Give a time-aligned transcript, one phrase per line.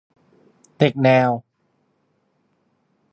[0.77, 1.29] -เด็กแนว